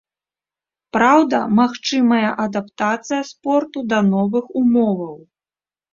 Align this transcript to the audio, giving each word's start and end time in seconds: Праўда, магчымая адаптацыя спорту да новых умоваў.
Праўда, 0.97 1.37
магчымая 1.59 2.29
адаптацыя 2.45 3.21
спорту 3.33 3.79
да 3.93 3.99
новых 4.13 4.45
умоваў. 4.63 5.15